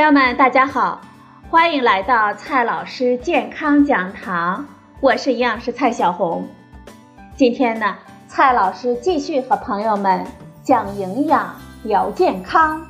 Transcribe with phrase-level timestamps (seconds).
[0.00, 0.98] 朋友们，大家好，
[1.50, 4.64] 欢迎来到蔡老师健康讲堂，
[4.98, 6.48] 我是营养师蔡小红。
[7.36, 7.94] 今天呢，
[8.26, 10.26] 蔡老师继续和朋友们
[10.62, 12.80] 讲营养、聊健康。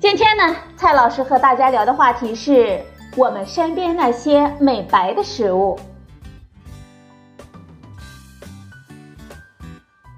[0.00, 2.80] 今天呢，蔡老师和大家聊的话题是
[3.16, 5.76] 我们身边那些美白的食物。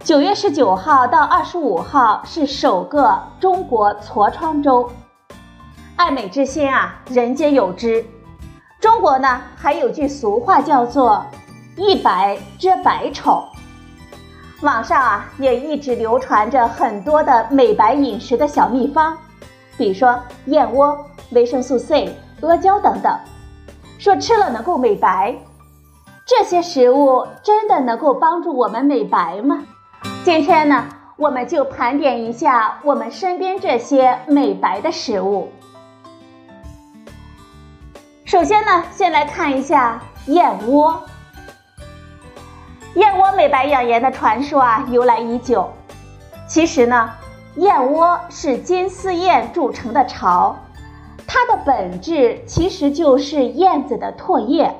[0.04, 4.86] 九月十九号到二十五号是首个中国痤疮周，
[5.96, 8.04] 爱美之心啊，人皆有之。
[8.78, 11.24] 中国呢还有句俗话叫做
[11.78, 13.42] “一白遮百丑”，
[14.60, 19.16] 网上啊也一直流传着很多的美白饮食的小秘方，
[19.78, 20.94] 比如说燕窝、
[21.30, 23.18] 维生素 C、阿胶等等，
[23.98, 25.34] 说吃了能够美白。
[26.26, 29.62] 这些食物真的能够帮助我们美白吗？
[30.24, 35.52] 今天呢，我们就盘点一下我们身边这些美白的食物。
[38.24, 40.98] 首先呢，先来看一下燕窝。
[42.94, 45.70] 燕窝美白养颜的传说啊，由来已久。
[46.48, 47.10] 其实呢，
[47.56, 50.56] 燕窝是金丝燕筑成的巢，
[51.26, 54.74] 它的本质其实就是燕子的唾液。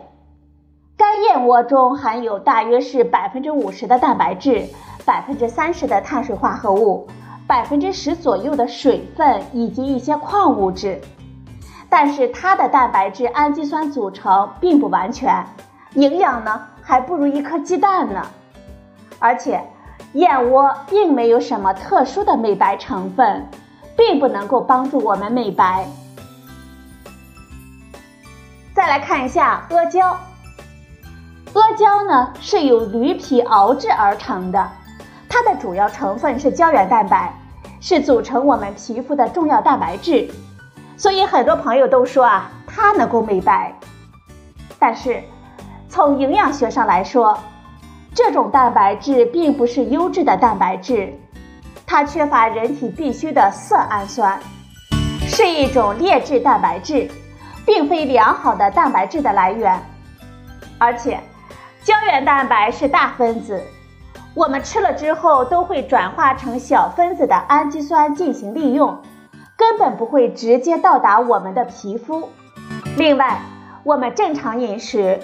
[0.97, 4.71] 该燕窝中含有大约是百分之五十的蛋白质。
[5.05, 7.07] 百分之三十的碳水化合物，
[7.47, 11.01] 百分之十左右的水分以及一些矿物质，
[11.91, 15.45] 但是它的蛋白质、氨基酸组成并不完全，
[15.93, 18.27] 营养呢还不如一颗鸡蛋呢。
[19.19, 19.63] 而且，
[20.15, 23.47] 燕窝并没有什么特殊的美白成分，
[23.97, 25.87] 并不能够帮助我们美白。
[28.75, 30.19] 再来看一下阿胶，
[31.53, 34.71] 阿胶呢是由驴皮熬制而成的。
[35.35, 37.35] 它的主要成分是胶原蛋白，
[37.81, 40.31] 是组成我们皮肤的重要蛋白质，
[40.97, 43.75] 所以很多朋友都说啊，它能够美白。
[44.79, 45.21] 但是
[45.89, 47.37] 从营养学上来说，
[48.15, 51.13] 这种蛋白质并不是优质的蛋白质，
[51.85, 54.39] 它缺乏人体必需的色氨酸，
[55.27, 57.11] 是一种劣质蛋白质，
[57.67, 59.83] 并非良好的蛋白质的来源。
[60.79, 61.19] 而且，
[61.83, 63.61] 胶原蛋白是大分子。
[64.35, 68.99] 我们吃了之后都会转化成小分子的氨基酸进行利用，
[69.57, 72.29] 根本不会直接到达我们的皮肤。
[72.97, 73.41] 另外，
[73.85, 75.21] 我们正常饮食，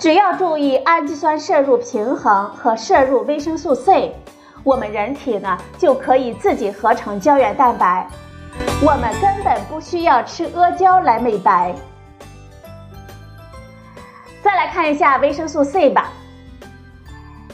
[0.00, 4.16] 只要注意氨基酸摄入平衡和摄入维生素 C，
[4.64, 8.08] 我们人体呢就可以自己合成胶原蛋白，
[8.82, 11.72] 我们根本不需要吃阿胶来美白。
[14.42, 16.10] 再来看一下维生素 C 吧。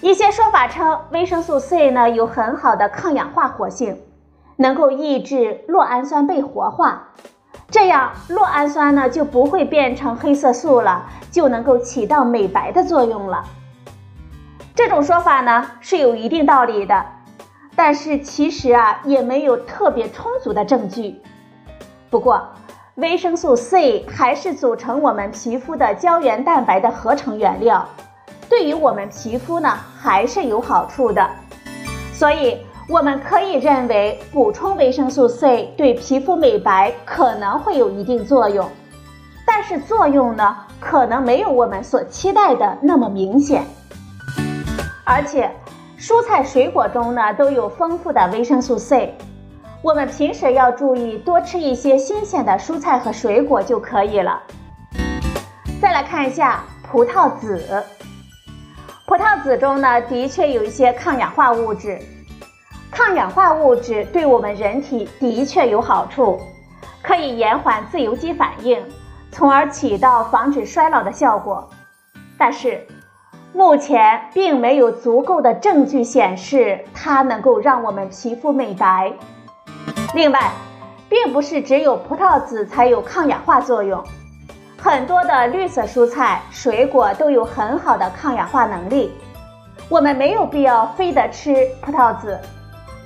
[0.04, 4.02] 一些说法称，维生素 C 呢有很好的抗氧化活性，
[4.56, 7.08] 能够抑制酪氨酸被活化，
[7.70, 13.46] 这样酪氨酸呢就不会变成黑色素了，就能够起到美白的作用了。
[14.74, 17.02] 这种说法呢是有一定道理的，
[17.74, 21.18] 但是其实啊也没有特别充足的证据。
[22.10, 22.46] 不过，
[22.96, 27.88] 维生素 C 还是组成我们皮肤的胶原蛋白的合成原料。
[28.48, 31.28] 对于我们皮肤呢，还是有好处的，
[32.12, 38.68] 所以我们可以认为补充维生素 C 对皮肤美白可能会有一定作用，
[39.46, 43.64] 但是作用呢，可能没有我们所期待的那么明显。
[45.04, 45.50] 而且，
[45.98, 49.14] 蔬菜水果中呢都有丰富的维生素 C，
[49.82, 54.42] 我们平时要注意多吃一些新鲜的蔬菜和水果就可以了。
[55.80, 57.82] 再来看一下葡萄籽。
[59.06, 62.00] 葡萄籽中呢，的确有一些抗氧化物质，
[62.90, 66.40] 抗氧化物质对我们人体的确有好处，
[67.02, 68.82] 可以延缓自由基反应，
[69.30, 71.68] 从而起到防止衰老的效果。
[72.38, 72.86] 但是，
[73.52, 79.12] 目前并没有足够的证据显示它能够让我们皮肤美白。
[80.14, 80.50] 另外，
[81.10, 84.02] 并不是只有葡萄籽才有抗氧化作用。
[84.84, 89.10] 很多的绿色蔬菜、水果都有很好的抗氧化能力，
[89.88, 92.38] 我们没有必要非得吃葡萄籽，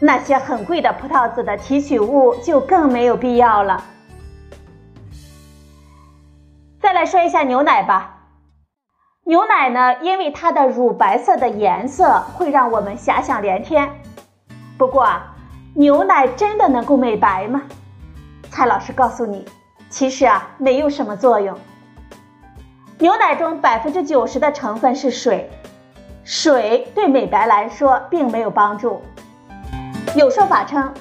[0.00, 3.80] 那些很贵的葡萄籽的提取物就更没有必要了。
[6.80, 8.22] 再来说一下牛奶吧，
[9.22, 13.88] 牛奶呢，因为它的乳白色的颜色会让我们遐想连天。
[14.76, 15.32] 不过啊，
[15.74, 17.62] 牛奶真的能够美白吗？
[18.50, 19.46] 蔡老师告诉你。
[19.90, 21.58] 其实啊，没有什么作用。
[23.00, 25.48] 牛奶中百分之九十的成分是水，
[26.24, 29.00] 水对美白来说并没有帮助。
[30.16, 30.92] 有说法称，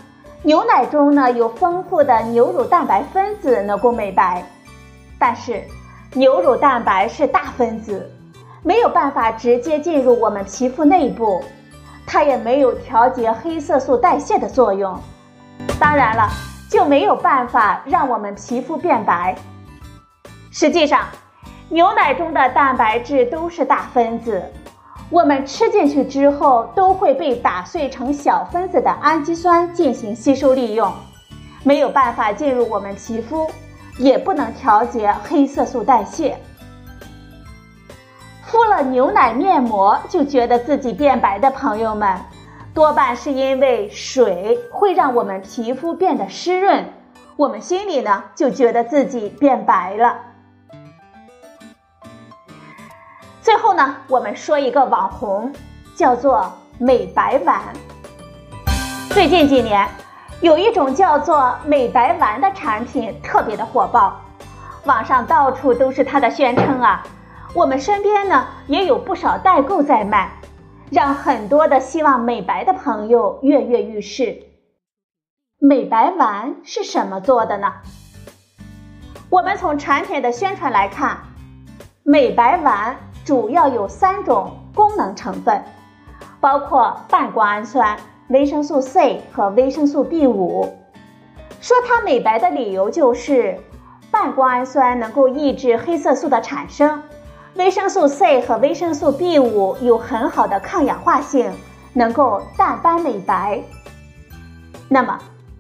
[0.44, 4.44] 牛奶中呢有丰富的牛乳蛋白分子能够美白，
[5.18, 5.64] 但是
[6.14, 8.08] 牛乳蛋白是大分子，
[8.62, 11.44] 没有办法直接进入我们皮肤内部，
[12.06, 14.96] 它也没有调节黑色素代谢的作用，
[15.80, 16.30] 当然了，
[16.70, 19.36] 就没有办法让我们皮肤变白。
[20.52, 21.02] 实际上，
[21.70, 24.42] 牛奶中的蛋白质都是大分子。
[25.10, 30.90] 我们吃进去之后，都会被打碎成小分子的氨基酸进行吸收利用，
[31.64, 33.50] 没有办法进入我们皮肤，
[33.98, 36.38] 也不能调节黑色素代谢。
[38.46, 42.18] 敷了牛奶面膜就觉得自己变白的朋友们，
[42.74, 46.86] 多半是因为水会让我们皮肤变得湿润，
[47.36, 50.18] 我们心里呢就觉得自己变白了。
[53.58, 55.52] 最后呢，我们说一个网红，
[55.96, 57.60] 叫做美白丸。
[59.10, 59.90] 最近几年，
[60.42, 64.22] 有一种叫做美白丸的产品特别的火爆，
[64.86, 67.04] 网上到处都是它的宣称啊。
[67.56, 70.32] 我们身边呢也有不少代购在卖，
[70.92, 74.38] 让很多的希望美白的朋友跃跃欲试。
[75.58, 77.74] 美白丸是什么做的呢？
[79.32, 81.18] 我们从产品的宣传来看，
[82.04, 82.96] 美白丸。
[83.28, 85.62] 主要有三种功能成分，
[86.40, 87.98] 包括半胱氨酸、
[88.30, 90.78] 维生素 C 和维生素 B 五。
[91.60, 93.60] 说它美白的理由就是，
[94.10, 97.04] 半胱氨酸能够抑制黑色素的产生，
[97.56, 101.52] 维生素 C 和维生素 B 五有很好的抗氧化性，
[101.92, 103.62] 能够淡斑美白。
[104.88, 105.20] 那么，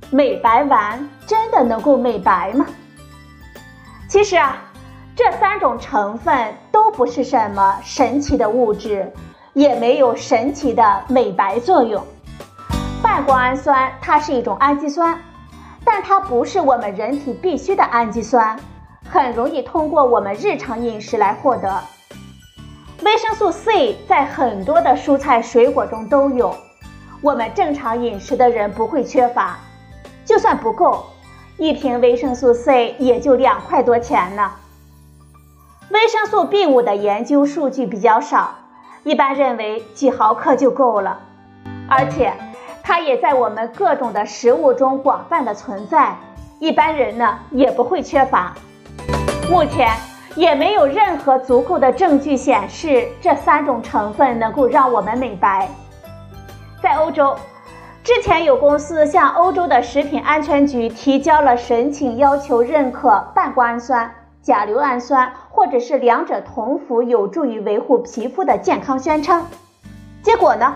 [0.09, 2.65] 美白丸真的能够美白吗？
[4.07, 4.63] 其实啊。
[5.17, 9.11] 这三种成分都不是什么神奇的物质，
[9.53, 12.05] 也没有神奇的美白作用。
[13.01, 15.19] 半胱氨酸它是一种氨基酸，
[15.83, 18.55] 但它不是我们人体必需的氨基酸，
[19.09, 21.81] 很容易通过我们日常饮食来获得。
[23.01, 26.55] 维生素 C 在很多的蔬菜水果中都有，
[27.23, 29.57] 我们正常饮食的人不会缺乏。
[30.23, 31.07] 就算不够，
[31.57, 34.51] 一瓶维生素 C 也就两块多钱呢。
[35.89, 38.55] 维生素 B 五的研究数据比较少，
[39.03, 41.17] 一般认为几毫克就够了，
[41.89, 42.33] 而且
[42.83, 46.17] 它也在我们各种的食物中广泛的存在，
[46.59, 48.53] 一般人呢也不会缺乏。
[49.49, 49.89] 目前
[50.35, 55.69] 也没有任何足够的证据显示这三种成分能够让我们美白。
[56.83, 57.33] 在欧洲，
[58.03, 64.13] 之前有公司向欧洲的食品安全局提交了申请，要求认可半胱氨酸。
[64.47, 69.45] 甲硫氨酸，或者是两者同服，有助于维护皮肤的健康宣称。
[70.23, 70.73] 结果呢？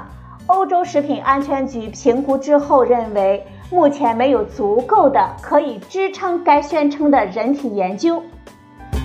[0.47, 8.21] 欧洲食品安全局评估之后认为，目前没有足够的可以支撑该宣称的人体研究，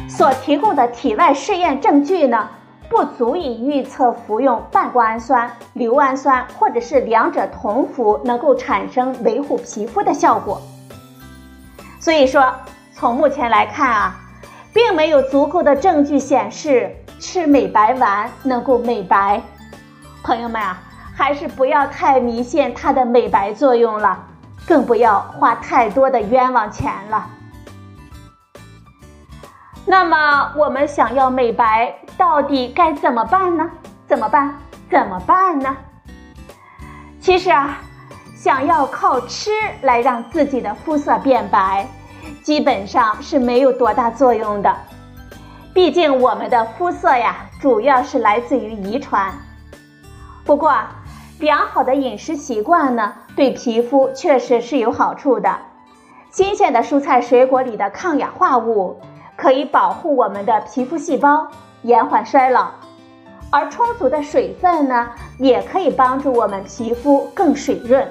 [0.08, 2.48] 所提供的体外试验证据呢，
[2.90, 10.60] 不足以预测服用半胱氨酸、硫氨酸或者是两者同服能够产生维护皮肤的效果。
[12.00, 12.52] 所以说，
[12.92, 14.22] 从目前来看啊。
[14.76, 19.40] 并没有足够的证据显示吃美白丸能够美白，
[20.22, 20.78] 朋友们啊，
[21.16, 24.22] 还是不要太迷信它的美白作用了，
[24.66, 27.26] 更不要花太多的冤枉钱了。
[29.86, 33.70] 那么我们想要美白，到底该怎么办呢？
[34.06, 34.54] 怎么办？
[34.90, 35.74] 怎么办呢？
[37.18, 37.78] 其实啊，
[38.36, 41.86] 想要靠吃来让自己的肤色变白。
[42.42, 44.76] 基本上是没有多大作用的，
[45.74, 49.32] 毕竟我们的肤色呀，主要是来自于遗传。
[50.44, 50.74] 不过，
[51.40, 55.56] 良好的饮食习惯呢，对皮肤确实是有好处的。
[56.30, 59.00] 新鲜的蔬菜水果里的抗氧化物
[59.36, 61.48] 可以保护我们的皮肤细胞，
[61.82, 62.68] 延缓衰老；
[63.50, 68.06] 而充足的水分呢，也可以帮助我们皮肤更水润。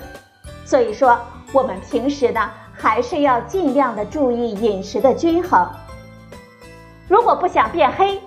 [0.66, 1.18] 所以说，
[1.54, 2.50] 我们平时呢。
[2.78, 5.68] 还是要尽量的注意饮食的均衡。
[7.08, 8.20] 如果不想变黑，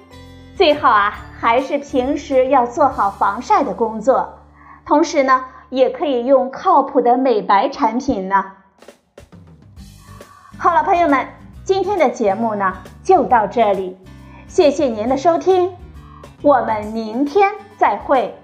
[0.56, 4.38] 最好啊还是平时要做好防晒的工作，
[4.86, 8.44] 同时呢也可以用靠谱的美白产品呢。
[10.56, 11.26] 好了，朋友们，
[11.64, 13.96] 今天的节目呢就到这里，
[14.46, 15.72] 谢谢您的收听，
[16.40, 18.37] 我们明天再会。